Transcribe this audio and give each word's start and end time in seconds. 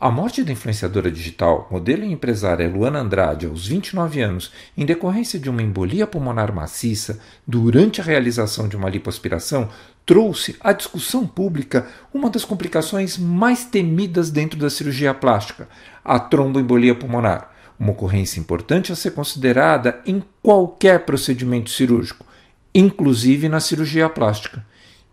A 0.00 0.12
morte 0.12 0.44
da 0.44 0.52
influenciadora 0.52 1.10
digital, 1.10 1.66
modelo 1.72 2.04
e 2.04 2.12
empresária 2.12 2.68
Luana 2.68 3.00
Andrade, 3.00 3.46
aos 3.46 3.66
29 3.66 4.20
anos, 4.20 4.52
em 4.76 4.86
decorrência 4.86 5.40
de 5.40 5.50
uma 5.50 5.60
embolia 5.60 6.06
pulmonar 6.06 6.54
maciça 6.54 7.18
durante 7.44 8.00
a 8.00 8.04
realização 8.04 8.68
de 8.68 8.76
uma 8.76 8.88
lipoaspiração, 8.88 9.68
trouxe 10.06 10.54
à 10.60 10.72
discussão 10.72 11.26
pública 11.26 11.84
uma 12.14 12.30
das 12.30 12.44
complicações 12.44 13.18
mais 13.18 13.64
temidas 13.64 14.30
dentro 14.30 14.56
da 14.56 14.70
cirurgia 14.70 15.12
plástica, 15.12 15.68
a 16.04 16.20
tromboembolia 16.20 16.94
pulmonar, 16.94 17.50
uma 17.76 17.90
ocorrência 17.90 18.38
importante 18.38 18.92
a 18.92 18.96
ser 18.96 19.10
considerada 19.10 20.00
em 20.06 20.22
qualquer 20.40 21.06
procedimento 21.06 21.70
cirúrgico, 21.70 22.24
inclusive 22.72 23.48
na 23.48 23.58
cirurgia 23.58 24.08
plástica. 24.08 24.64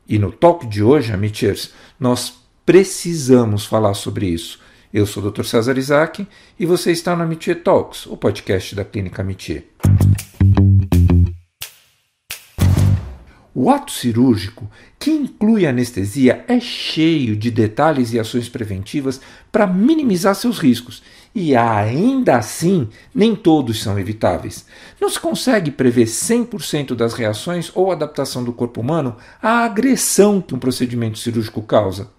E 0.07 0.19
no 0.19 0.31
talk 0.31 0.67
de 0.67 0.83
hoje, 0.83 1.11
Amichers, 1.11 1.73
nós 1.99 2.35
precisamos 2.63 3.65
falar 3.65 3.95
sobre 3.95 4.27
isso 4.27 4.63
eu 4.95 5.05
sou 5.05 5.21
o 5.21 5.29
Dr. 5.29 5.43
César 5.43 5.77
Isaac 5.77 6.25
e 6.57 6.65
você 6.65 6.89
está 6.89 7.13
no 7.17 7.23
Amitié 7.23 7.53
Talks, 7.53 8.05
o 8.05 8.15
podcast 8.15 8.73
da 8.73 8.85
Clínica 8.85 9.21
Amitié. 9.21 9.63
O 13.53 13.69
ato 13.69 13.91
cirúrgico, 13.91 14.71
que 14.97 15.11
inclui 15.11 15.67
anestesia, 15.67 16.45
é 16.47 16.61
cheio 16.61 17.35
de 17.35 17.51
detalhes 17.51 18.13
e 18.13 18.19
ações 18.19 18.47
preventivas 18.47 19.19
para 19.51 19.67
minimizar 19.67 20.33
seus 20.33 20.59
riscos. 20.59 21.03
E 21.33 21.53
ainda 21.57 22.37
assim, 22.37 22.87
nem 23.13 23.35
todos 23.35 23.83
são 23.83 23.99
evitáveis. 23.99 24.65
Não 24.99 25.09
se 25.09 25.19
consegue 25.19 25.71
prever 25.71 26.05
100% 26.05 26.95
das 26.95 27.13
reações 27.13 27.69
ou 27.75 27.91
adaptação 27.91 28.45
do 28.45 28.53
corpo 28.53 28.79
humano 28.79 29.17
à 29.41 29.65
agressão 29.65 30.39
que 30.39 30.55
um 30.55 30.59
procedimento 30.59 31.19
cirúrgico 31.19 31.61
causa. 31.61 32.14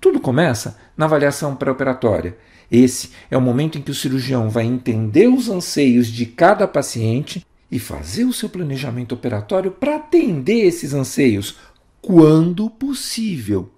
Tudo 0.00 0.20
começa 0.20 0.78
na 0.96 1.06
avaliação 1.06 1.56
pré-operatória. 1.56 2.36
Esse 2.70 3.10
é 3.30 3.36
o 3.36 3.40
momento 3.40 3.78
em 3.78 3.82
que 3.82 3.90
o 3.90 3.94
cirurgião 3.94 4.48
vai 4.48 4.64
entender 4.64 5.26
os 5.26 5.48
anseios 5.48 6.06
de 6.06 6.24
cada 6.24 6.68
paciente 6.68 7.44
e 7.70 7.78
fazer 7.78 8.24
o 8.24 8.32
seu 8.32 8.48
planejamento 8.48 9.14
operatório 9.14 9.72
para 9.72 9.96
atender 9.96 10.66
esses 10.66 10.94
anseios 10.94 11.56
quando 12.00 12.70
possível. 12.70 13.70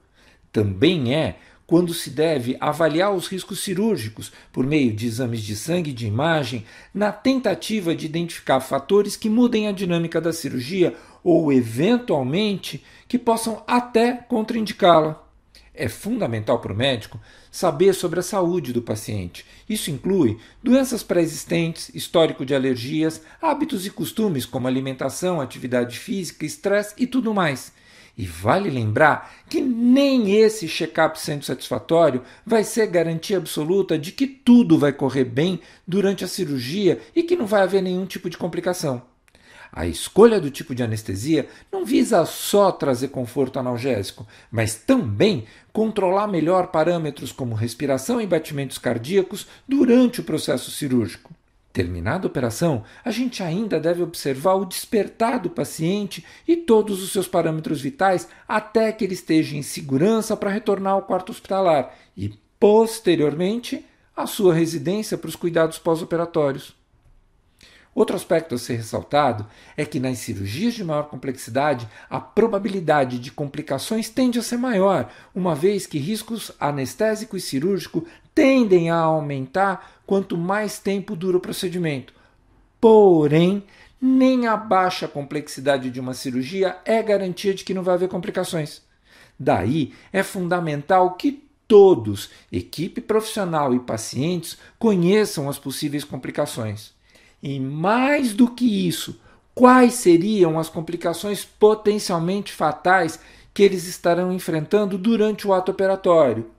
Também 0.52 1.14
é 1.14 1.38
quando 1.66 1.94
se 1.94 2.10
deve 2.10 2.56
avaliar 2.60 3.14
os 3.14 3.28
riscos 3.28 3.60
cirúrgicos 3.60 4.32
por 4.52 4.66
meio 4.66 4.92
de 4.92 5.06
exames 5.06 5.40
de 5.40 5.54
sangue 5.54 5.90
e 5.90 5.94
de 5.94 6.06
imagem, 6.06 6.64
na 6.92 7.12
tentativa 7.12 7.94
de 7.94 8.06
identificar 8.06 8.60
fatores 8.60 9.16
que 9.16 9.30
mudem 9.30 9.68
a 9.68 9.72
dinâmica 9.72 10.20
da 10.20 10.32
cirurgia 10.32 10.94
ou, 11.22 11.52
eventualmente, 11.52 12.84
que 13.06 13.18
possam 13.18 13.62
até 13.68 14.14
contraindicá-la. 14.14 15.29
É 15.80 15.88
fundamental 15.88 16.58
para 16.58 16.74
o 16.74 16.76
médico 16.76 17.18
saber 17.50 17.94
sobre 17.94 18.20
a 18.20 18.22
saúde 18.22 18.70
do 18.70 18.82
paciente. 18.82 19.46
Isso 19.66 19.90
inclui 19.90 20.36
doenças 20.62 21.02
pré-existentes, 21.02 21.90
histórico 21.94 22.44
de 22.44 22.54
alergias, 22.54 23.22
hábitos 23.40 23.86
e 23.86 23.90
costumes 23.90 24.44
como 24.44 24.68
alimentação, 24.68 25.40
atividade 25.40 25.98
física, 25.98 26.44
estresse 26.44 26.94
e 26.98 27.06
tudo 27.06 27.32
mais. 27.32 27.72
E 28.14 28.26
vale 28.26 28.68
lembrar 28.68 29.34
que 29.48 29.62
nem 29.62 30.36
esse 30.36 30.68
check-up 30.68 31.18
sendo 31.18 31.46
satisfatório 31.46 32.22
vai 32.44 32.62
ser 32.62 32.86
garantia 32.86 33.38
absoluta 33.38 33.98
de 33.98 34.12
que 34.12 34.26
tudo 34.26 34.78
vai 34.78 34.92
correr 34.92 35.24
bem 35.24 35.62
durante 35.88 36.22
a 36.22 36.28
cirurgia 36.28 37.00
e 37.16 37.22
que 37.22 37.36
não 37.36 37.46
vai 37.46 37.62
haver 37.62 37.82
nenhum 37.82 38.04
tipo 38.04 38.28
de 38.28 38.36
complicação. 38.36 39.00
A 39.72 39.86
escolha 39.86 40.40
do 40.40 40.50
tipo 40.50 40.74
de 40.74 40.82
anestesia 40.82 41.48
não 41.70 41.84
visa 41.84 42.24
só 42.24 42.72
trazer 42.72 43.08
conforto 43.08 43.58
analgésico, 43.58 44.26
mas 44.50 44.74
também 44.74 45.44
controlar 45.72 46.26
melhor 46.26 46.68
parâmetros 46.68 47.30
como 47.30 47.54
respiração 47.54 48.20
e 48.20 48.26
batimentos 48.26 48.78
cardíacos 48.78 49.46
durante 49.68 50.20
o 50.20 50.24
processo 50.24 50.70
cirúrgico. 50.70 51.32
Terminada 51.72 52.26
a 52.26 52.30
operação, 52.30 52.82
a 53.04 53.12
gente 53.12 53.44
ainda 53.44 53.78
deve 53.78 54.02
observar 54.02 54.54
o 54.54 54.64
despertar 54.64 55.38
do 55.38 55.48
paciente 55.48 56.24
e 56.46 56.56
todos 56.56 57.00
os 57.00 57.12
seus 57.12 57.28
parâmetros 57.28 57.80
vitais 57.80 58.26
até 58.48 58.90
que 58.90 59.04
ele 59.04 59.14
esteja 59.14 59.56
em 59.56 59.62
segurança 59.62 60.36
para 60.36 60.50
retornar 60.50 60.94
ao 60.94 61.02
quarto 61.02 61.30
hospitalar 61.30 61.94
e, 62.16 62.34
posteriormente, 62.58 63.86
à 64.16 64.26
sua 64.26 64.52
residência 64.52 65.16
para 65.16 65.28
os 65.28 65.36
cuidados 65.36 65.78
pós-operatórios. 65.78 66.79
Outro 68.00 68.16
aspecto 68.16 68.54
a 68.54 68.58
ser 68.58 68.76
ressaltado 68.76 69.46
é 69.76 69.84
que 69.84 70.00
nas 70.00 70.16
cirurgias 70.20 70.72
de 70.72 70.82
maior 70.82 71.10
complexidade, 71.10 71.86
a 72.08 72.18
probabilidade 72.18 73.18
de 73.18 73.30
complicações 73.30 74.08
tende 74.08 74.38
a 74.38 74.42
ser 74.42 74.56
maior, 74.56 75.12
uma 75.34 75.54
vez 75.54 75.86
que 75.86 75.98
riscos 75.98 76.50
anestésico 76.58 77.36
e 77.36 77.40
cirúrgico 77.42 78.06
tendem 78.34 78.88
a 78.88 78.96
aumentar 78.96 80.00
quanto 80.06 80.38
mais 80.38 80.78
tempo 80.78 81.14
dura 81.14 81.36
o 81.36 81.40
procedimento. 81.40 82.14
Porém, 82.80 83.64
nem 84.00 84.46
a 84.46 84.56
baixa 84.56 85.06
complexidade 85.06 85.90
de 85.90 86.00
uma 86.00 86.14
cirurgia 86.14 86.78
é 86.86 87.02
garantia 87.02 87.52
de 87.52 87.64
que 87.64 87.74
não 87.74 87.82
vai 87.82 87.96
haver 87.96 88.08
complicações. 88.08 88.80
Daí 89.38 89.92
é 90.10 90.22
fundamental 90.22 91.16
que 91.16 91.44
todos, 91.68 92.30
equipe 92.50 93.02
profissional 93.02 93.74
e 93.74 93.78
pacientes, 93.78 94.56
conheçam 94.78 95.50
as 95.50 95.58
possíveis 95.58 96.02
complicações. 96.02 96.98
E 97.42 97.58
mais 97.58 98.34
do 98.34 98.50
que 98.50 98.86
isso, 98.86 99.20
quais 99.54 99.94
seriam 99.94 100.58
as 100.58 100.68
complicações 100.68 101.44
potencialmente 101.44 102.52
fatais 102.52 103.18
que 103.52 103.62
eles 103.62 103.86
estarão 103.86 104.32
enfrentando 104.32 104.98
durante 104.98 105.46
o 105.46 105.52
ato 105.52 105.72
operatório? 105.72 106.50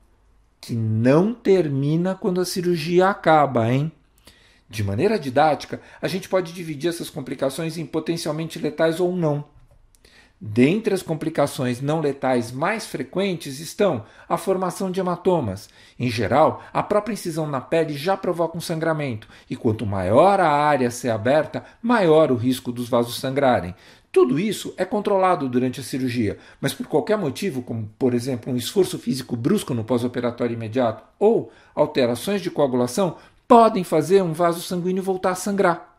Que 0.59 0.73
não 0.73 1.33
termina 1.33 2.15
quando 2.15 2.41
a 2.41 2.45
cirurgia 2.45 3.09
acaba, 3.09 3.71
hein? 3.71 3.91
De 4.69 4.83
maneira 4.83 5.19
didática, 5.19 5.81
a 6.01 6.07
gente 6.07 6.29
pode 6.29 6.53
dividir 6.53 6.89
essas 6.89 7.09
complicações 7.09 7.77
em 7.77 7.85
potencialmente 7.85 8.57
letais 8.57 8.99
ou 8.99 9.15
não. 9.15 9.43
Dentre 10.44 10.91
as 10.91 11.03
complicações 11.03 11.81
não 11.81 12.02
letais 12.02 12.52
mais 12.52 12.88
frequentes 12.88 13.59
estão 13.59 14.06
a 14.28 14.38
formação 14.38 14.90
de 14.90 15.00
hematomas. 15.00 15.69
Em 16.00 16.09
geral, 16.09 16.63
a 16.74 16.81
própria 16.81 17.13
incisão 17.13 17.46
na 17.46 17.62
pele 17.62 17.94
já 17.94 18.18
provoca 18.18 18.57
um 18.57 18.62
sangramento, 18.62 19.28
e 19.47 19.56
quanto 19.56 19.85
maior 19.85 20.40
a 20.40 20.50
área 20.50 20.90
ser 20.90 21.12
aberta, 21.12 21.63
maior 21.79 22.31
o 22.31 22.35
risco 22.35 22.72
dos 22.72 22.90
vasos 22.90 23.19
sangrarem. 23.19 23.75
Tudo 24.12 24.40
isso 24.40 24.74
é 24.78 24.84
controlado 24.84 25.47
durante 25.47 25.79
a 25.79 25.84
cirurgia, 25.84 26.40
mas 26.59 26.73
por 26.73 26.88
qualquer 26.88 27.19
motivo, 27.19 27.62
como 27.62 27.88
por 28.00 28.16
exemplo 28.16 28.52
um 28.52 28.58
esforço 28.58 28.97
físico 28.97 29.35
brusco 29.35 29.75
no 29.75 29.84
pós-operatório 29.84 30.56
imediato 30.56 31.03
ou 31.19 31.52
alterações 31.75 32.41
de 32.41 32.50
coagulação, 32.50 33.16
podem 33.47 33.84
fazer 33.84 34.23
um 34.23 34.34
vaso 34.34 34.59
sanguíneo 34.59 35.03
voltar 35.03 35.31
a 35.31 35.35
sangrar. 35.35 35.91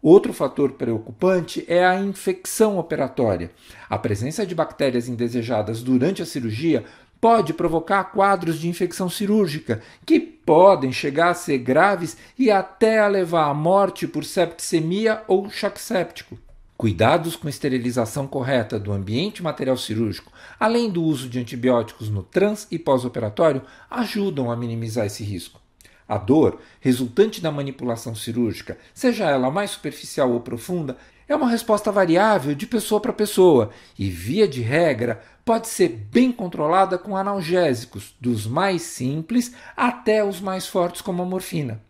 Outro 0.00 0.32
fator 0.32 0.72
preocupante 0.72 1.64
é 1.66 1.84
a 1.84 2.00
infecção 2.00 2.78
operatória. 2.78 3.50
A 3.90 3.98
presença 3.98 4.46
de 4.46 4.54
bactérias 4.54 5.08
indesejadas 5.08 5.82
durante 5.82 6.22
a 6.22 6.26
cirurgia 6.26 6.84
pode 7.20 7.52
provocar 7.52 8.04
quadros 8.04 8.60
de 8.60 8.68
infecção 8.68 9.08
cirúrgica, 9.08 9.82
que 10.06 10.20
podem 10.20 10.92
chegar 10.92 11.30
a 11.30 11.34
ser 11.34 11.58
graves 11.58 12.16
e 12.38 12.50
até 12.50 13.00
a 13.00 13.08
levar 13.08 13.48
à 13.48 13.54
morte 13.54 14.06
por 14.06 14.24
septicemia 14.24 15.22
ou 15.26 15.50
choque 15.50 15.80
séptico. 15.80 16.38
Cuidados 16.76 17.34
com 17.34 17.48
esterilização 17.48 18.24
correta 18.24 18.78
do 18.78 18.92
ambiente 18.92 19.42
material 19.42 19.76
cirúrgico, 19.76 20.32
além 20.60 20.88
do 20.88 21.02
uso 21.02 21.28
de 21.28 21.40
antibióticos 21.40 22.08
no 22.08 22.22
trans 22.22 22.68
e 22.70 22.78
pós-operatório, 22.78 23.62
ajudam 23.90 24.48
a 24.48 24.56
minimizar 24.56 25.06
esse 25.06 25.24
risco. 25.24 25.60
A 26.08 26.16
dor, 26.16 26.58
resultante 26.80 27.40
da 27.40 27.52
manipulação 27.52 28.14
cirúrgica, 28.14 28.78
seja 28.94 29.28
ela 29.28 29.50
mais 29.50 29.72
superficial 29.72 30.32
ou 30.32 30.40
profunda, 30.40 30.96
é 31.28 31.36
uma 31.36 31.50
resposta 31.50 31.92
variável 31.92 32.54
de 32.54 32.66
pessoa 32.66 32.98
para 32.98 33.12
pessoa 33.12 33.68
e, 33.98 34.08
via 34.08 34.48
de 34.48 34.62
regra, 34.62 35.22
pode 35.44 35.68
ser 35.68 35.88
bem 35.88 36.32
controlada 36.32 36.96
com 36.96 37.14
analgésicos, 37.14 38.14
dos 38.18 38.46
mais 38.46 38.80
simples 38.82 39.52
até 39.76 40.24
os 40.24 40.40
mais 40.40 40.66
fortes, 40.66 41.02
como 41.02 41.22
a 41.22 41.26
morfina. 41.26 41.82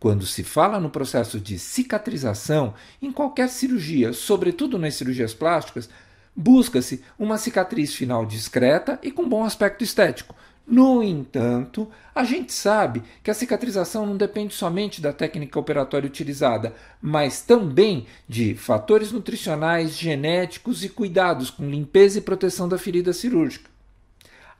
Quando 0.00 0.26
se 0.26 0.42
fala 0.42 0.80
no 0.80 0.90
processo 0.90 1.38
de 1.38 1.58
cicatrização, 1.58 2.74
em 3.00 3.12
qualquer 3.12 3.48
cirurgia, 3.48 4.12
sobretudo 4.12 4.78
nas 4.78 4.94
cirurgias 4.94 5.34
plásticas, 5.34 5.88
busca-se 6.34 7.04
uma 7.18 7.38
cicatriz 7.38 7.94
final 7.94 8.24
discreta 8.26 8.98
e 9.02 9.10
com 9.10 9.28
bom 9.28 9.44
aspecto 9.44 9.84
estético, 9.84 10.34
no 10.70 11.02
entanto, 11.02 11.90
a 12.14 12.22
gente 12.22 12.52
sabe 12.52 13.02
que 13.24 13.30
a 13.30 13.34
cicatrização 13.34 14.06
não 14.06 14.16
depende 14.16 14.54
somente 14.54 15.00
da 15.00 15.12
técnica 15.12 15.58
operatória 15.58 16.06
utilizada, 16.06 16.72
mas 17.02 17.42
também 17.42 18.06
de 18.28 18.54
fatores 18.54 19.10
nutricionais, 19.10 19.98
genéticos 19.98 20.84
e 20.84 20.88
cuidados 20.88 21.50
com 21.50 21.68
limpeza 21.68 22.18
e 22.18 22.22
proteção 22.22 22.68
da 22.68 22.78
ferida 22.78 23.12
cirúrgica. 23.12 23.68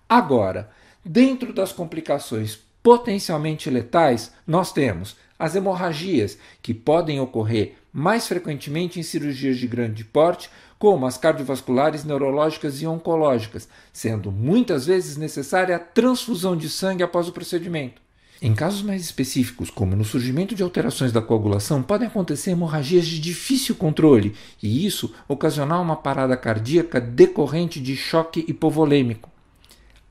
Agora, 0.08 0.68
dentro 1.04 1.52
das 1.52 1.70
complicações 1.70 2.58
potencialmente 2.82 3.70
letais, 3.70 4.32
nós 4.44 4.72
temos 4.72 5.16
as 5.38 5.54
hemorragias, 5.54 6.36
que 6.60 6.74
podem 6.74 7.20
ocorrer 7.20 7.76
mais 7.92 8.26
frequentemente 8.26 8.98
em 8.98 9.04
cirurgias 9.04 9.58
de 9.58 9.68
grande 9.68 10.04
porte, 10.04 10.50
como 10.81 11.05
as 11.05 11.19
cardiovasculares, 11.19 12.05
neurológicas 12.05 12.81
e 12.81 12.87
oncológicas, 12.87 13.69
sendo 13.93 14.32
muitas 14.32 14.87
vezes 14.87 15.19
necessária 15.19 15.77
a 15.77 15.79
transfusão 15.79 16.56
de 16.56 16.71
sangue 16.71 17.03
após 17.03 17.29
o 17.29 17.32
procedimento. 17.32 18.00
Em 18.41 18.55
casos 18.55 18.81
mais 18.81 19.03
específicos, 19.03 19.69
como 19.69 19.94
no 19.94 20.06
surgimento 20.06 20.55
de 20.55 20.62
alterações 20.62 21.12
da 21.12 21.21
coagulação, 21.21 21.82
podem 21.82 22.09
acontecer 22.09 22.53
hemorragias 22.53 23.06
de 23.06 23.21
difícil 23.21 23.75
controle 23.75 24.35
e 24.62 24.87
isso 24.87 25.12
ocasionar 25.29 25.82
uma 25.82 25.97
parada 25.97 26.35
cardíaca 26.35 26.99
decorrente 26.99 27.79
de 27.79 27.94
choque 27.94 28.43
hipovolêmico. 28.49 29.29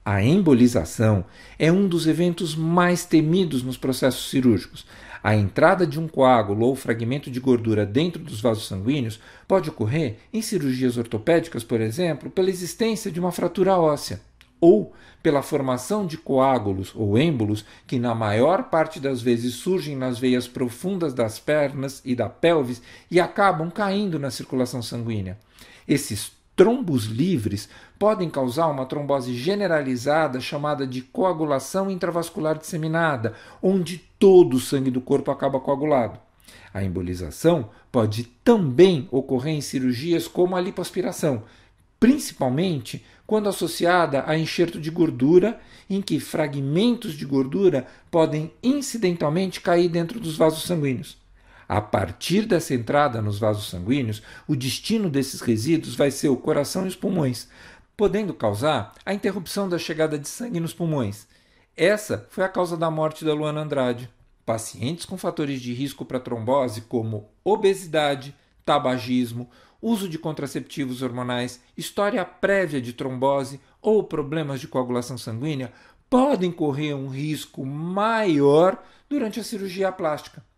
A 0.06 0.24
embolização 0.24 1.26
é 1.58 1.72
um 1.72 1.88
dos 1.88 2.06
eventos 2.06 2.56
mais 2.56 3.04
temidos 3.06 3.64
nos 3.64 3.76
processos 3.76 4.30
cirúrgicos. 4.30 4.86
A 5.24 5.36
entrada 5.36 5.86
de 5.86 6.00
um 6.00 6.08
coágulo 6.08 6.66
ou 6.66 6.76
fragmento 6.76 7.30
de 7.30 7.40
gordura 7.40 7.86
dentro 7.86 8.24
dos 8.24 8.40
vasos 8.40 8.68
sanguíneos 8.68 9.20
pode 9.48 9.70
ocorrer 9.70 10.18
em 10.32 10.42
cirurgias 10.42 10.98
ortopédicas, 10.98 11.64
por 11.64 11.82
exemplo, 11.82 12.30
pela 12.30 12.50
existência 12.50 13.12
de 13.12 13.20
uma 13.20 13.32
fratura 13.32 13.78
óssea 13.78 14.22
ou 14.62 14.94
pela 15.22 15.42
formação 15.42 16.06
de 16.06 16.18
coágulos 16.18 16.94
ou 16.96 17.18
êmbolos 17.18 17.66
que, 17.86 18.00
na 18.00 18.16
maior 18.16 18.64
parte 18.64 19.00
das 19.00 19.22
vezes, 19.22 19.56
surgem 19.56 19.96
nas 19.96 20.18
veias 20.18 20.48
profundas 20.48 21.14
das 21.14 21.40
pernas 21.40 22.02
e 22.06 22.16
da 22.16 22.30
pelvis 22.30 22.82
e 23.12 23.20
acabam 23.20 23.70
caindo 23.70 24.18
na 24.18 24.32
circulação 24.32 24.82
sanguínea. 24.82 25.38
Esses 25.88 26.32
trombos 26.60 27.06
livres 27.06 27.70
podem 27.98 28.30
causar 28.30 28.68
uma 28.68 28.86
trombose 28.86 29.34
generalizada 29.34 30.42
chamada 30.42 30.86
de 30.86 31.02
coagulação 31.02 31.90
intravascular 31.90 32.58
disseminada, 32.58 33.34
onde 33.64 34.00
todo 34.20 34.58
o 34.58 34.60
sangue 34.60 34.92
do 34.92 35.00
corpo 35.00 35.32
acaba 35.32 35.62
coagulado. 35.62 36.20
A 36.74 36.84
embolização 36.84 37.70
pode 37.90 38.26
também 38.44 39.08
ocorrer 39.10 39.54
em 39.54 39.62
cirurgias 39.62 40.28
como 40.28 40.54
a 40.54 40.60
lipoaspiração, 40.60 41.44
principalmente 41.98 43.06
quando 43.26 43.48
associada 43.48 44.26
a 44.28 44.38
enxerto 44.38 44.82
de 44.82 44.92
gordura, 44.92 45.58
em 45.90 46.02
que 46.02 46.20
fragmentos 46.20 47.14
de 47.14 47.26
gordura 47.26 47.88
podem 48.12 48.52
incidentalmente 48.62 49.62
cair 49.62 49.88
dentro 49.88 50.20
dos 50.20 50.36
vasos 50.36 50.64
sanguíneos. 50.64 51.19
A 51.70 51.80
partir 51.80 52.48
dessa 52.48 52.74
entrada 52.74 53.22
nos 53.22 53.38
vasos 53.38 53.70
sanguíneos, 53.70 54.24
o 54.48 54.56
destino 54.56 55.08
desses 55.08 55.40
resíduos 55.40 55.94
vai 55.94 56.10
ser 56.10 56.30
o 56.30 56.36
coração 56.36 56.86
e 56.86 56.88
os 56.88 56.96
pulmões, 56.96 57.48
podendo 57.96 58.34
causar 58.34 58.96
a 59.06 59.14
interrupção 59.14 59.70
da 59.70 59.78
chegada 59.78 60.18
de 60.18 60.28
sangue 60.28 60.60
nos 60.60 60.74
pulmões. 60.74 61.28
Essa 61.78 62.26
foi 62.32 62.44
a 62.44 62.50
causa 62.50 62.76
da 62.76 62.90
morte 62.90 63.24
da 63.24 63.36
Luana 63.36 63.62
Andrade. 63.62 64.10
Pacientes 64.44 65.06
com 65.06 65.16
fatores 65.16 65.62
de 65.62 65.72
risco 65.72 66.04
para 66.04 66.20
trombose, 66.20 66.82
como 66.82 67.30
obesidade, 67.44 68.36
tabagismo, 68.66 69.48
uso 69.80 70.10
de 70.10 70.18
contraceptivos 70.18 71.04
hormonais, 71.04 71.62
história 71.78 72.26
prévia 72.26 72.82
de 72.82 72.94
trombose 72.94 73.62
ou 73.80 74.04
problemas 74.04 74.60
de 74.60 74.68
coagulação 74.68 75.20
sanguínea 75.20 75.72
podem 76.10 76.52
correr 76.52 76.96
um 76.96 77.10
risco 77.10 77.64
maior 77.64 78.84
durante 79.08 79.40
a 79.40 79.44
cirurgia 79.44 79.92
plástica. 79.92 80.49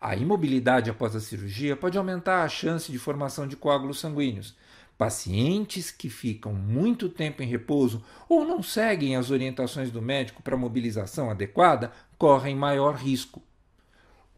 A 0.00 0.16
imobilidade 0.16 0.88
após 0.88 1.14
a 1.14 1.20
cirurgia 1.20 1.76
pode 1.76 1.98
aumentar 1.98 2.42
a 2.42 2.48
chance 2.48 2.90
de 2.90 2.98
formação 2.98 3.46
de 3.46 3.54
coágulos 3.54 4.00
sanguíneos. 4.00 4.56
Pacientes 4.96 5.90
que 5.90 6.08
ficam 6.08 6.54
muito 6.54 7.10
tempo 7.10 7.42
em 7.42 7.46
repouso 7.46 8.02
ou 8.26 8.42
não 8.42 8.62
seguem 8.62 9.14
as 9.16 9.30
orientações 9.30 9.90
do 9.90 10.00
médico 10.00 10.42
para 10.42 10.56
mobilização 10.56 11.30
adequada 11.30 11.92
correm 12.16 12.56
maior 12.56 12.94
risco. 12.94 13.42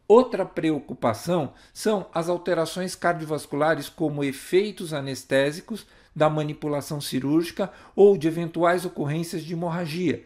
Outra 0.05 0.45
preocupação 0.45 1.53
são 1.73 2.07
as 2.13 2.27
alterações 2.27 2.93
cardiovasculares, 2.93 3.87
como 3.87 4.21
efeitos 4.21 4.93
anestésicos 4.93 5.87
da 6.13 6.29
manipulação 6.29 6.99
cirúrgica 6.99 7.71
ou 7.95 8.17
de 8.17 8.27
eventuais 8.27 8.83
ocorrências 8.83 9.43
de 9.43 9.53
hemorragia. 9.53 10.25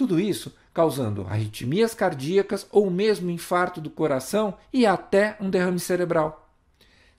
Tudo 0.00 0.18
isso 0.18 0.54
causando 0.72 1.26
arritmias 1.28 1.92
cardíacas 1.92 2.66
ou 2.72 2.90
mesmo 2.90 3.30
infarto 3.30 3.82
do 3.82 3.90
coração 3.90 4.56
e 4.72 4.86
até 4.86 5.36
um 5.38 5.50
derrame 5.50 5.78
cerebral. 5.78 6.50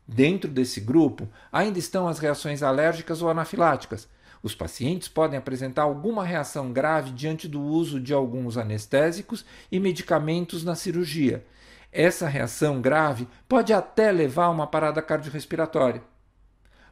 Dentro 0.08 0.50
desse 0.50 0.82
grupo 0.82 1.30
ainda 1.52 1.78
estão 1.78 2.08
as 2.08 2.18
reações 2.18 2.64
alérgicas 2.64 3.22
ou 3.22 3.30
anafiláticas. 3.30 4.10
Os 4.42 4.56
pacientes 4.56 5.08
podem 5.08 5.38
apresentar 5.38 5.84
alguma 5.84 6.26
reação 6.26 6.74
grave 6.74 7.12
diante 7.12 7.48
do 7.48 7.62
uso 7.62 8.00
de 8.00 8.16
alguns 8.16 8.58
anestésicos 8.58 9.46
e 9.72 9.80
medicamentos 9.80 10.64
na 10.64 10.74
cirurgia 10.74 11.46
essa 11.92 12.26
reação 12.26 12.82
grave 12.82 13.28
pode 13.50 13.74
até 13.74 14.12
levar 14.12 14.46
a 14.46 14.50
uma 14.50 14.66
parada 14.66 15.02
cardiorrespiratória. 15.02 16.02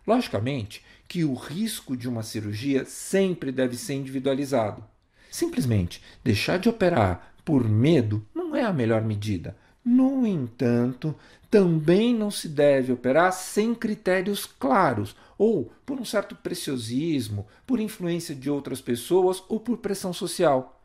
Logicamente 0.05 0.83
que 1.07 1.23
o 1.23 1.33
risco 1.33 1.95
de 1.95 2.09
uma 2.09 2.21
cirurgia 2.21 2.83
sempre 2.83 3.49
deve 3.51 3.77
ser 3.77 3.93
individualizado. 3.93 4.83
Simplesmente 5.29 6.01
deixar 6.23 6.57
de 6.57 6.69
operar 6.69 7.33
por 7.45 7.67
medo 7.67 8.25
não 8.33 8.55
é 8.55 8.63
a 8.63 8.73
melhor 8.73 9.03
medida. 9.03 9.55
No 9.83 10.25
entanto, 10.25 11.15
também 11.49 12.13
não 12.13 12.29
se 12.29 12.47
deve 12.47 12.91
operar 12.91 13.31
sem 13.31 13.73
critérios 13.73 14.45
claros 14.45 15.15
ou 15.37 15.71
por 15.85 15.99
um 15.99 16.05
certo 16.05 16.35
preciosismo, 16.35 17.47
por 17.65 17.79
influência 17.79 18.35
de 18.35 18.49
outras 18.49 18.81
pessoas 18.81 19.41
ou 19.47 19.59
por 19.59 19.77
pressão 19.77 20.13
social. 20.13 20.79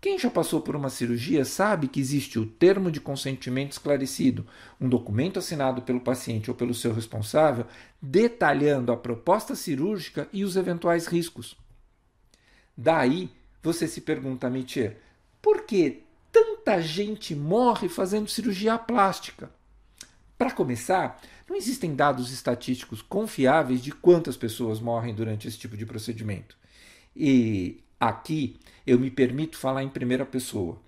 Quem 0.00 0.18
já 0.18 0.30
passou 0.30 0.60
por 0.60 0.76
uma 0.76 0.90
cirurgia 0.90 1.44
sabe 1.44 1.88
que 1.88 1.98
existe 1.98 2.38
o 2.38 2.46
termo 2.46 2.90
de 2.90 3.00
consentimento 3.00 3.72
esclarecido, 3.72 4.46
um 4.80 4.88
documento 4.88 5.38
assinado 5.38 5.82
pelo 5.82 6.00
paciente 6.00 6.50
ou 6.50 6.56
pelo 6.56 6.74
seu 6.74 6.92
responsável 6.92 7.66
detalhando 8.00 8.92
a 8.92 8.96
proposta 8.96 9.56
cirúrgica 9.56 10.28
e 10.32 10.44
os 10.44 10.54
eventuais 10.54 11.06
riscos. 11.06 11.56
Daí 12.76 13.30
você 13.66 13.86
se 13.86 14.00
pergunta, 14.00 14.48
Mitier, 14.48 14.96
por 15.42 15.64
que 15.64 16.02
tanta 16.32 16.80
gente 16.80 17.34
morre 17.34 17.88
fazendo 17.88 18.28
cirurgia 18.28 18.78
plástica? 18.78 19.50
Para 20.38 20.50
começar, 20.50 21.20
não 21.48 21.56
existem 21.56 21.94
dados 21.94 22.32
estatísticos 22.32 23.02
confiáveis 23.02 23.82
de 23.82 23.92
quantas 23.92 24.36
pessoas 24.36 24.80
morrem 24.80 25.14
durante 25.14 25.48
esse 25.48 25.58
tipo 25.58 25.76
de 25.76 25.86
procedimento. 25.86 26.56
E 27.14 27.82
Aqui 27.98 28.56
eu 28.86 28.98
me 28.98 29.10
permito 29.10 29.56
falar 29.56 29.82
em 29.82 29.88
primeira 29.88 30.26
pessoa. 30.26 30.78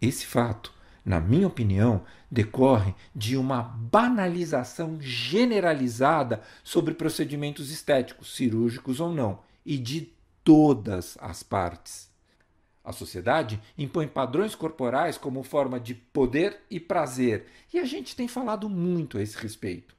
Esse 0.00 0.24
fato, 0.24 0.72
na 1.04 1.20
minha 1.20 1.46
opinião, 1.46 2.02
decorre 2.30 2.94
de 3.14 3.36
uma 3.36 3.62
banalização 3.62 4.98
generalizada 5.00 6.40
sobre 6.64 6.94
procedimentos 6.94 7.70
estéticos, 7.70 8.34
cirúrgicos 8.34 9.00
ou 9.00 9.12
não, 9.12 9.40
e 9.64 9.76
de 9.76 10.10
todas 10.44 11.16
as 11.20 11.42
partes. 11.42 12.10
A 12.82 12.92
sociedade 12.92 13.60
impõe 13.76 14.08
padrões 14.08 14.54
corporais 14.54 15.18
como 15.18 15.42
forma 15.42 15.78
de 15.78 15.94
poder 15.94 16.62
e 16.70 16.80
prazer, 16.80 17.46
e 17.72 17.78
a 17.78 17.84
gente 17.84 18.16
tem 18.16 18.26
falado 18.26 18.68
muito 18.68 19.18
a 19.18 19.22
esse 19.22 19.36
respeito. 19.36 19.94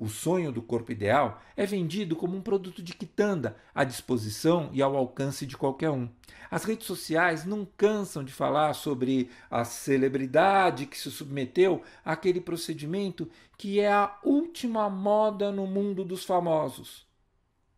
O 0.00 0.08
sonho 0.08 0.50
do 0.50 0.62
corpo 0.62 0.90
ideal 0.90 1.42
é 1.54 1.66
vendido 1.66 2.16
como 2.16 2.34
um 2.34 2.40
produto 2.40 2.82
de 2.82 2.94
quitanda, 2.94 3.58
à 3.74 3.84
disposição 3.84 4.70
e 4.72 4.80
ao 4.80 4.96
alcance 4.96 5.44
de 5.44 5.58
qualquer 5.58 5.90
um. 5.90 6.08
As 6.50 6.64
redes 6.64 6.86
sociais 6.86 7.44
não 7.44 7.68
cansam 7.76 8.24
de 8.24 8.32
falar 8.32 8.72
sobre 8.72 9.28
a 9.50 9.62
celebridade 9.62 10.86
que 10.86 10.98
se 10.98 11.10
submeteu 11.10 11.82
àquele 12.02 12.40
procedimento 12.40 13.28
que 13.58 13.78
é 13.78 13.92
a 13.92 14.18
última 14.24 14.88
moda 14.88 15.52
no 15.52 15.66
mundo 15.66 16.02
dos 16.02 16.24
famosos. 16.24 17.06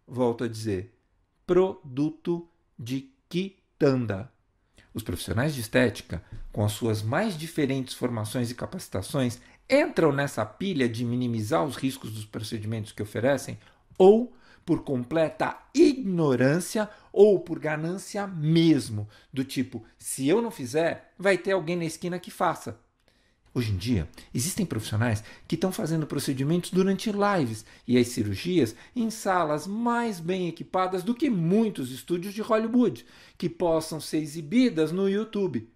Volto 0.06 0.44
a 0.44 0.48
dizer: 0.48 0.94
produto 1.52 2.48
de 2.78 3.10
quitanda. 3.28 4.32
Os 4.94 5.02
profissionais 5.02 5.54
de 5.54 5.60
estética, 5.60 6.24
com 6.50 6.64
as 6.64 6.72
suas 6.72 7.02
mais 7.02 7.36
diferentes 7.36 7.92
formações 7.92 8.50
e 8.50 8.54
capacitações, 8.54 9.38
entram 9.68 10.12
nessa 10.12 10.46
pilha 10.46 10.88
de 10.88 11.04
minimizar 11.04 11.62
os 11.62 11.76
riscos 11.76 12.12
dos 12.12 12.24
procedimentos 12.24 12.90
que 12.90 13.02
oferecem 13.02 13.58
ou 13.98 14.34
por 14.64 14.82
completa 14.82 15.58
ignorância 15.74 16.88
ou 17.12 17.38
por 17.38 17.58
ganância 17.58 18.26
mesmo, 18.26 19.06
do 19.30 19.44
tipo, 19.44 19.84
se 19.98 20.26
eu 20.26 20.40
não 20.40 20.50
fizer, 20.50 21.12
vai 21.18 21.36
ter 21.36 21.52
alguém 21.52 21.76
na 21.76 21.84
esquina 21.84 22.18
que 22.18 22.30
faça. 22.30 22.80
Hoje 23.54 23.70
em 23.70 23.76
dia, 23.76 24.08
existem 24.32 24.64
profissionais 24.64 25.22
que 25.46 25.56
estão 25.56 25.70
fazendo 25.70 26.06
procedimentos 26.06 26.70
durante 26.70 27.12
lives 27.12 27.66
e 27.86 27.98
as 27.98 28.08
cirurgias 28.08 28.74
em 28.96 29.10
salas 29.10 29.66
mais 29.66 30.18
bem 30.18 30.48
equipadas 30.48 31.02
do 31.02 31.14
que 31.14 31.28
muitos 31.28 31.92
estúdios 31.92 32.32
de 32.32 32.40
Hollywood, 32.40 33.04
que 33.36 33.50
possam 33.50 34.00
ser 34.00 34.18
exibidas 34.18 34.90
no 34.90 35.06
YouTube. 35.06 35.68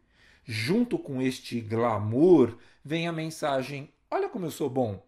Junto 0.42 0.99
com 0.99 1.21
este 1.21 1.61
glamour 1.61 2.56
vem 2.83 3.06
a 3.06 3.12
mensagem: 3.12 3.92
Olha 4.11 4.30
como 4.30 4.47
eu 4.47 4.50
sou 4.50 4.71
bom. 4.71 5.04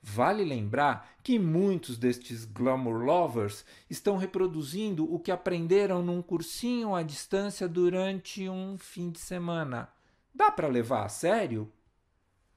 Vale 0.00 0.42
lembrar 0.42 1.18
que 1.22 1.38
muitos 1.38 1.98
destes 1.98 2.46
glamour 2.46 3.04
lovers 3.04 3.62
estão 3.90 4.16
reproduzindo 4.16 5.12
o 5.12 5.18
que 5.18 5.32
aprenderam 5.32 6.02
num 6.02 6.22
cursinho 6.22 6.94
à 6.94 7.02
distância 7.02 7.68
durante 7.68 8.48
um 8.48 8.78
fim 8.78 9.10
de 9.10 9.18
semana. 9.18 9.90
Dá 10.32 10.50
para 10.50 10.68
levar 10.68 11.04
a 11.04 11.08
sério? 11.08 11.70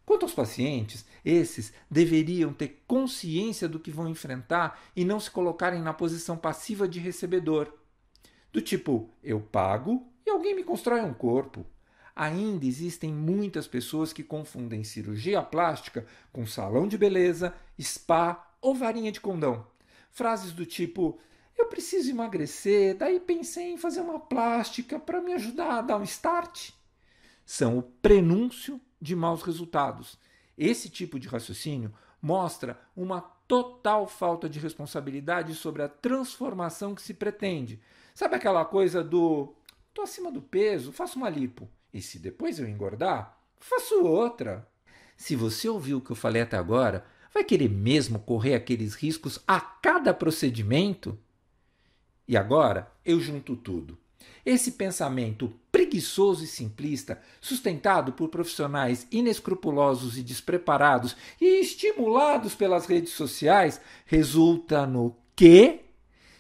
Quanto 0.10 0.24
aos 0.24 0.34
pacientes, 0.34 1.06
esses 1.24 1.72
deveriam 1.88 2.52
ter 2.52 2.82
consciência 2.88 3.70
do 3.70 3.80
que 3.80 3.92
vão 3.92 4.10
enfrentar 4.10 4.82
e 4.96 5.06
não 5.06 5.20
se 5.20 5.30
colocarem 5.30 5.84
na 5.84 5.94
posição 5.94 6.36
passiva 6.36 6.88
de 6.88 7.00
recebedor. 7.00 7.72
Do 8.52 8.60
tipo, 8.60 9.08
eu 9.24 9.40
pago 9.40 10.12
e 10.26 10.32
alguém 10.32 10.56
me 10.56 10.64
constrói 10.64 11.02
um 11.02 11.14
corpo. 11.14 11.64
ainda 12.16 12.66
existem 12.66 13.14
muitas 13.14 13.68
pessoas 13.68 14.12
que 14.12 14.24
confundem 14.24 14.84
cirurgia 14.84 15.44
plástica 15.44 16.08
com 16.34 16.44
salão 16.44 16.88
de 16.88 16.98
beleza, 16.98 17.54
spa 17.80 18.52
ou 18.60 18.74
varinha 18.74 19.12
de 19.12 19.22
condão. 19.22 19.68
Frases 20.10 20.52
do 20.52 20.66
tipo: 20.66 21.20
Eu 21.56 21.68
preciso 21.68 22.10
emagrecer, 22.10 22.98
daí 22.98 23.20
pensei 23.20 23.74
em 23.74 23.78
fazer 23.78 24.02
uma 24.02 24.20
plástica 24.20 24.98
para 24.98 25.22
me 25.22 25.34
ajudar 25.34 25.78
a 25.78 25.82
dar 25.84 25.98
um 25.98 26.04
start. 26.04 26.72
São 27.46 27.78
o 27.78 27.84
prenúncio 27.84 28.82
de 29.02 29.16
maus 29.16 29.42
resultados. 29.42 30.18
Esse 30.58 30.90
tipo 30.90 31.20
de 31.20 31.28
raciocínio 31.28 31.94
mostra 32.22 32.80
uma 32.96 33.22
total 33.48 34.08
falta 34.08 34.50
de 34.50 34.60
responsabilidade 34.60 35.56
sobre 35.56 35.82
a 35.82 35.90
transformação 35.90 36.94
que 36.94 37.02
se 37.02 37.14
pretende. 37.14 37.82
Sabe 38.14 38.36
aquela 38.36 38.66
coisa 38.66 39.04
do 39.04 39.56
tô 39.94 40.02
acima 40.02 40.32
do 40.32 40.42
peso, 40.42 40.92
faço 40.92 41.18
uma 41.18 41.30
lipo. 41.30 41.68
E 41.94 42.02
se 42.02 42.20
depois 42.20 42.60
eu 42.60 42.68
engordar, 42.68 43.40
faço 43.60 44.04
outra. 44.04 44.68
Se 45.18 45.36
você 45.36 45.68
ouviu 45.68 45.98
o 45.98 46.02
que 46.02 46.12
eu 46.12 46.16
falei 46.16 46.42
até 46.42 46.58
agora, 46.58 47.06
vai 47.34 47.44
querer 47.44 47.70
mesmo 47.70 48.20
correr 48.20 48.54
aqueles 48.54 48.96
riscos 48.96 49.40
a 49.48 49.60
cada 49.60 50.14
procedimento? 50.14 51.18
E 52.28 52.38
agora 52.38 52.92
eu 53.04 53.20
junto 53.20 53.56
tudo. 53.56 53.98
Esse 54.46 54.72
pensamento 54.72 55.54
preguiçoso 55.72 56.44
e 56.44 56.48
simplista, 56.48 57.22
sustentado 57.40 58.14
por 58.14 58.30
profissionais 58.30 59.06
inescrupulosos 59.12 60.18
e 60.18 60.24
despreparados 60.24 61.16
e 61.40 61.60
estimulados 61.62 62.56
pelas 62.56 62.86
redes 62.86 63.14
sociais, 63.14 63.80
resulta 64.06 64.86
no 64.86 65.16
quê? 65.36 65.82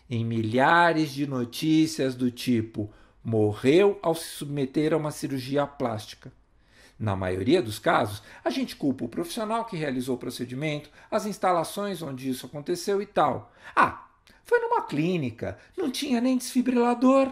Em 0.09 0.25
milhares 0.25 1.11
de 1.11 1.27
notícias 1.27 2.15
do 2.15 2.31
tipo 2.31 2.91
morreu 3.23 3.99
ao 4.01 4.15
se 4.15 4.27
submeter 4.27 4.93
a 4.93 4.97
uma 4.97 5.11
cirurgia 5.11 5.67
plástica. 5.67 6.31
Na 6.97 7.15
maioria 7.15 7.61
dos 7.61 7.79
casos, 7.79 8.21
a 8.43 8.49
gente 8.49 8.75
culpa 8.75 9.05
o 9.05 9.09
profissional 9.09 9.65
que 9.65 9.77
realizou 9.77 10.15
o 10.15 10.19
procedimento, 10.19 10.89
as 11.09 11.25
instalações 11.25 12.01
onde 12.01 12.29
isso 12.29 12.45
aconteceu 12.45 13.01
e 13.01 13.05
tal. 13.05 13.53
Ah, 13.75 14.09
foi 14.43 14.59
numa 14.59 14.81
clínica, 14.81 15.57
não 15.77 15.89
tinha 15.89 16.19
nem 16.19 16.37
desfibrilador. 16.37 17.31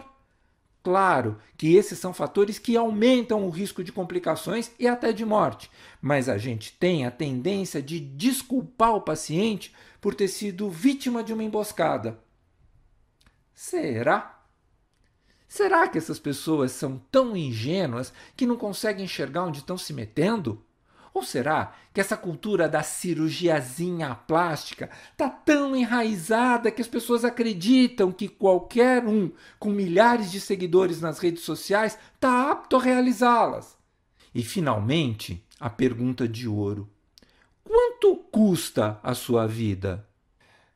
Claro 0.88 1.36
que 1.54 1.76
esses 1.76 1.98
são 1.98 2.14
fatores 2.14 2.58
que 2.58 2.74
aumentam 2.74 3.46
o 3.46 3.50
risco 3.50 3.84
de 3.84 3.92
complicações 3.92 4.70
e 4.78 4.88
até 4.88 5.12
de 5.12 5.22
morte, 5.22 5.70
mas 6.00 6.30
a 6.30 6.38
gente 6.38 6.72
tem 6.72 7.04
a 7.04 7.10
tendência 7.10 7.82
de 7.82 8.00
desculpar 8.00 8.94
o 8.94 9.02
paciente 9.02 9.70
por 10.00 10.14
ter 10.14 10.28
sido 10.28 10.70
vítima 10.70 11.22
de 11.22 11.34
uma 11.34 11.44
emboscada. 11.44 12.18
Será? 13.52 14.42
Será 15.46 15.86
que 15.88 15.98
essas 15.98 16.18
pessoas 16.18 16.72
são 16.72 16.96
tão 17.12 17.36
ingênuas 17.36 18.10
que 18.34 18.46
não 18.46 18.56
conseguem 18.56 19.04
enxergar 19.04 19.44
onde 19.44 19.58
estão 19.58 19.76
se 19.76 19.92
metendo? 19.92 20.64
Ou 21.12 21.22
será 21.22 21.72
que 21.92 22.00
essa 22.00 22.16
cultura 22.16 22.68
da 22.68 22.82
cirurgiazinha 22.82 24.14
plástica 24.14 24.90
está 25.12 25.28
tão 25.28 25.74
enraizada 25.74 26.70
que 26.70 26.82
as 26.82 26.88
pessoas 26.88 27.24
acreditam 27.24 28.12
que 28.12 28.28
qualquer 28.28 29.04
um 29.04 29.30
com 29.58 29.70
milhares 29.70 30.30
de 30.30 30.40
seguidores 30.40 31.00
nas 31.00 31.18
redes 31.18 31.42
sociais 31.42 31.98
está 32.14 32.50
apto 32.50 32.76
a 32.76 32.82
realizá-las? 32.82 33.76
E 34.34 34.42
finalmente, 34.42 35.44
a 35.58 35.68
pergunta 35.68 36.28
de 36.28 36.46
ouro: 36.46 36.88
quanto 37.64 38.16
custa 38.30 39.00
a 39.02 39.14
sua 39.14 39.46
vida? 39.46 40.06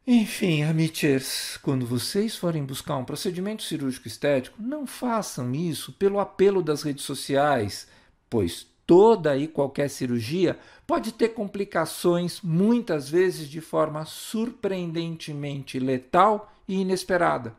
Enfim, 0.04 0.64
amiters, 0.64 1.56
quando 1.62 1.86
vocês 1.86 2.34
forem 2.34 2.64
buscar 2.64 2.96
um 2.96 3.04
procedimento 3.04 3.62
cirúrgico 3.62 4.08
estético, 4.08 4.60
não 4.60 4.84
façam 4.84 5.54
isso 5.54 5.92
pelo 5.92 6.18
apelo 6.18 6.60
das 6.60 6.82
redes 6.82 7.04
sociais, 7.04 7.86
pois 8.28 8.66
toda 8.86 9.36
e 9.36 9.48
qualquer 9.48 9.88
cirurgia 9.88 10.58
pode 10.86 11.12
ter 11.12 11.30
complicações, 11.30 12.40
muitas 12.42 13.08
vezes 13.08 13.48
de 13.48 13.60
forma 13.60 14.04
surpreendentemente 14.04 15.78
letal 15.78 16.52
e 16.68 16.80
inesperada. 16.80 17.56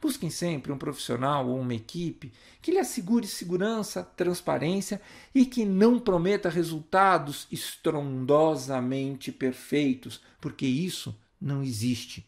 Busquem 0.00 0.30
sempre 0.30 0.70
um 0.70 0.78
profissional 0.78 1.48
ou 1.48 1.58
uma 1.58 1.74
equipe 1.74 2.32
que 2.62 2.70
lhe 2.70 2.78
assegure 2.78 3.26
segurança, 3.26 4.04
transparência 4.16 5.00
e 5.34 5.44
que 5.44 5.64
não 5.64 5.98
prometa 5.98 6.48
resultados 6.48 7.48
estrondosamente 7.50 9.32
perfeitos, 9.32 10.20
porque 10.40 10.66
isso 10.66 11.16
não 11.40 11.62
existe. 11.62 12.27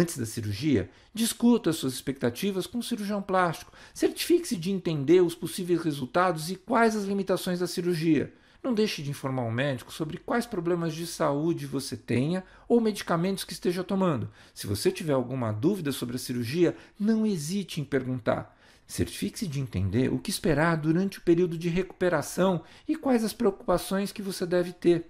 Antes 0.00 0.16
da 0.16 0.24
cirurgia, 0.24 0.88
discuta 1.12 1.72
suas 1.72 1.92
expectativas 1.94 2.68
com 2.68 2.78
o 2.78 2.82
cirurgião 2.84 3.20
plástico. 3.20 3.72
Certifique-se 3.92 4.54
de 4.54 4.70
entender 4.70 5.20
os 5.20 5.34
possíveis 5.34 5.82
resultados 5.82 6.52
e 6.52 6.54
quais 6.54 6.94
as 6.94 7.02
limitações 7.02 7.58
da 7.58 7.66
cirurgia. 7.66 8.32
Não 8.62 8.72
deixe 8.72 9.02
de 9.02 9.10
informar 9.10 9.42
o 9.42 9.50
médico 9.50 9.92
sobre 9.92 10.16
quais 10.18 10.46
problemas 10.46 10.94
de 10.94 11.04
saúde 11.04 11.66
você 11.66 11.96
tenha 11.96 12.44
ou 12.68 12.80
medicamentos 12.80 13.42
que 13.42 13.52
esteja 13.52 13.82
tomando. 13.82 14.30
Se 14.54 14.68
você 14.68 14.92
tiver 14.92 15.14
alguma 15.14 15.50
dúvida 15.50 15.90
sobre 15.90 16.14
a 16.14 16.20
cirurgia, 16.20 16.76
não 16.96 17.26
hesite 17.26 17.80
em 17.80 17.84
perguntar. 17.84 18.56
Certifique-se 18.86 19.48
de 19.48 19.58
entender 19.58 20.12
o 20.12 20.20
que 20.20 20.30
esperar 20.30 20.76
durante 20.76 21.18
o 21.18 21.22
período 21.22 21.58
de 21.58 21.68
recuperação 21.68 22.62
e 22.86 22.94
quais 22.94 23.24
as 23.24 23.32
preocupações 23.32 24.12
que 24.12 24.22
você 24.22 24.46
deve 24.46 24.72
ter. 24.72 25.08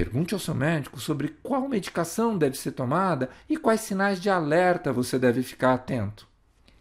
Pergunte 0.00 0.32
ao 0.32 0.40
seu 0.40 0.54
médico 0.54 0.98
sobre 0.98 1.36
qual 1.42 1.68
medicação 1.68 2.38
deve 2.38 2.56
ser 2.56 2.72
tomada 2.72 3.28
e 3.46 3.54
quais 3.54 3.82
sinais 3.82 4.18
de 4.18 4.30
alerta 4.30 4.94
você 4.94 5.18
deve 5.18 5.42
ficar 5.42 5.74
atento. 5.74 6.26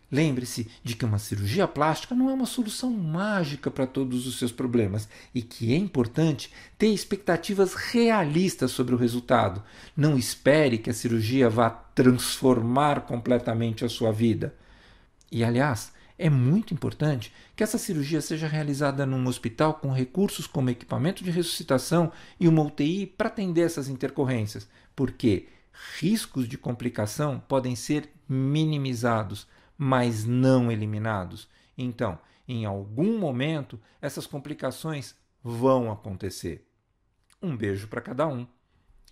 Lembre-se 0.10 0.72
de 0.82 0.96
que 0.96 1.04
uma 1.04 1.20
cirurgia 1.20 1.68
plástica 1.68 2.16
não 2.16 2.30
é 2.30 2.34
uma 2.34 2.46
solução 2.46 2.90
mágica 2.90 3.70
para 3.70 3.86
todos 3.86 4.26
os 4.26 4.40
seus 4.40 4.54
problemas 4.54 5.10
e 5.36 5.42
que 5.42 5.74
é 5.74 5.78
importante 5.78 6.50
ter 6.78 6.88
expectativas 6.94 7.74
realistas 7.74 8.72
sobre 8.72 8.96
o 8.96 8.98
resultado. 8.98 9.62
Não 9.98 10.18
espere 10.18 10.78
que 10.78 10.90
a 10.90 10.94
cirurgia 10.94 11.50
vá 11.50 11.70
transformar 11.70 13.02
completamente 13.02 13.84
a 13.84 13.90
sua 13.90 14.14
vida. 14.14 14.56
E, 15.30 15.44
aliás, 15.44 15.92
é 16.20 16.30
muito 16.30 16.74
importante 16.74 17.34
que 17.56 17.64
essa 17.64 17.78
cirurgia 17.78 18.20
seja 18.20 18.46
realizada 18.46 19.06
num 19.06 19.26
hospital 19.26 19.76
com 19.76 19.90
recursos 19.94 20.46
como 20.46 20.70
equipamento 20.70 21.24
de 21.24 21.32
ressuscitação 21.32 22.12
e 22.38 22.46
uma 22.46 22.62
UTI 22.62 23.08
para 23.08 23.30
atender 23.30 23.62
essas 23.62 23.88
intercorrências, 23.88 24.68
porque 24.94 25.48
riscos 25.98 26.48
de 26.48 26.58
complicação 26.58 27.40
podem 27.48 27.74
ser 27.74 28.10
minimizados, 28.28 29.48
mas 29.78 30.26
não 30.26 30.70
eliminados. 30.70 31.48
Então, 31.78 32.20
em 32.46 32.66
algum 32.66 33.18
momento, 33.18 33.80
essas 34.02 34.28
complicações 34.28 35.16
vão 35.42 35.90
acontecer. 35.90 36.68
Um 37.42 37.56
beijo 37.56 37.88
para 37.88 38.02
cada 38.02 38.28
um. 38.28 38.46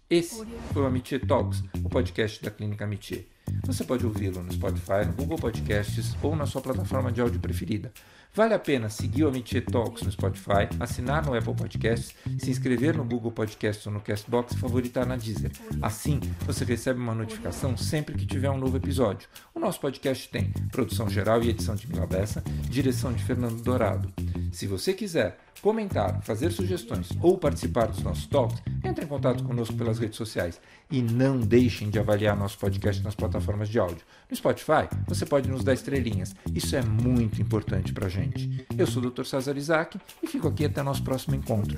Esse 0.09 0.45
foi 0.73 0.81
o 0.81 0.85
Amitié 0.85 1.19
Talks, 1.19 1.63
o 1.81 1.89
podcast 1.89 2.43
da 2.43 2.51
Clínica 2.51 2.83
Amitié. 2.83 3.25
Você 3.65 3.83
pode 3.83 4.05
ouvi-lo 4.05 4.41
no 4.41 4.51
Spotify, 4.51 5.05
no 5.05 5.13
Google 5.13 5.37
Podcasts 5.37 6.15
ou 6.21 6.35
na 6.35 6.45
sua 6.45 6.61
plataforma 6.61 7.11
de 7.11 7.21
áudio 7.21 7.39
preferida. 7.39 7.91
Vale 8.33 8.53
a 8.53 8.59
pena 8.59 8.89
seguir 8.89 9.23
o 9.23 9.29
Amitié 9.29 9.61
Talks 9.61 10.03
no 10.03 10.11
Spotify, 10.11 10.69
assinar 10.79 11.25
no 11.25 11.33
Apple 11.33 11.55
Podcasts, 11.55 12.13
se 12.37 12.51
inscrever 12.51 12.95
no 12.95 13.03
Google 13.03 13.31
Podcasts 13.31 13.85
ou 13.87 13.91
no 13.91 13.99
Castbox 13.99 14.53
e 14.53 14.57
favoritar 14.57 15.05
na 15.05 15.15
Deezer. 15.15 15.51
Assim, 15.81 16.19
você 16.45 16.63
recebe 16.63 16.99
uma 16.99 17.15
notificação 17.15 17.75
sempre 17.75 18.15
que 18.15 18.25
tiver 18.25 18.49
um 18.49 18.57
novo 18.57 18.77
episódio. 18.77 19.27
O 19.55 19.59
nosso 19.59 19.79
podcast 19.79 20.29
tem 20.29 20.51
produção 20.71 21.09
geral 21.09 21.41
e 21.41 21.49
edição 21.49 21.75
de 21.75 21.87
Mila 21.87 22.05
Bessa, 22.05 22.43
direção 22.69 23.11
de 23.11 23.23
Fernando 23.23 23.61
Dourado. 23.63 24.13
Se 24.51 24.67
você 24.67 24.93
quiser 24.93 25.37
comentar, 25.61 26.21
fazer 26.21 26.51
sugestões 26.51 27.09
ou 27.21 27.37
participar 27.37 27.87
dos 27.87 28.01
nossos 28.01 28.25
talks, 28.27 28.61
entre 28.83 29.05
em 29.05 29.07
contato 29.07 29.43
conosco 29.43 29.75
pelas 29.75 29.99
redes 29.99 30.17
sociais 30.17 30.59
e 30.91 31.01
não 31.01 31.39
deixem 31.39 31.89
de 31.89 31.99
avaliar 31.99 32.35
nosso 32.35 32.57
podcast 32.57 33.03
nas 33.03 33.15
plataformas 33.15 33.69
de 33.69 33.79
áudio. 33.79 34.05
No 34.29 34.35
Spotify, 34.35 34.87
você 35.07 35.25
pode 35.25 35.49
nos 35.49 35.63
dar 35.63 35.73
estrelinhas. 35.73 36.35
Isso 36.53 36.75
é 36.75 36.81
muito 36.81 37.41
importante 37.41 37.93
para 37.93 38.07
gente. 38.07 38.65
Eu 38.77 38.87
sou 38.87 39.03
o 39.03 39.09
Dr. 39.09 39.25
César 39.25 39.57
Isaac 39.57 39.99
e 40.21 40.27
fico 40.27 40.47
aqui 40.47 40.65
até 40.65 40.81
nosso 40.81 41.03
próximo 41.03 41.35
encontro. 41.35 41.77